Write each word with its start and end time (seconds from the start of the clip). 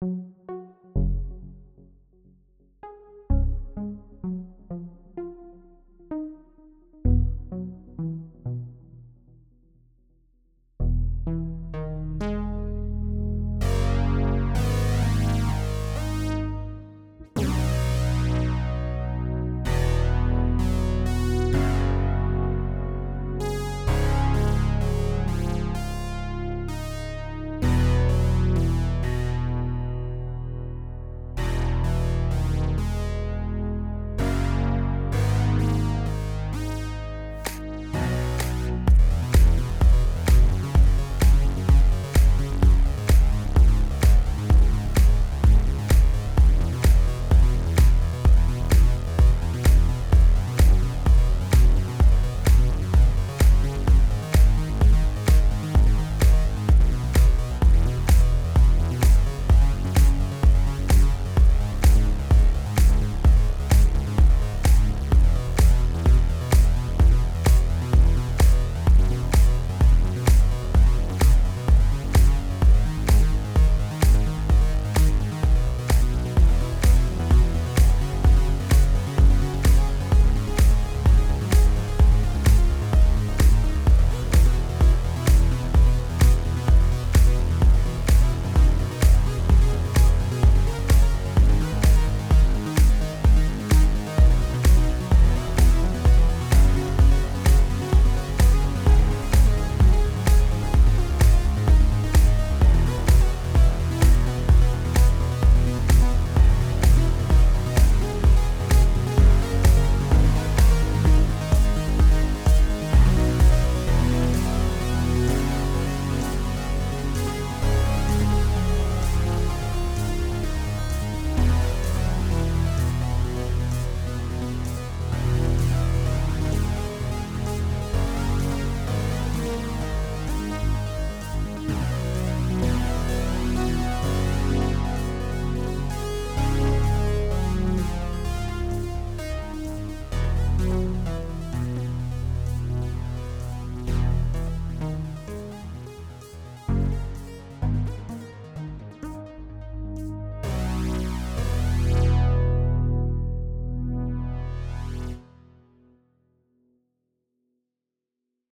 you 0.00 0.37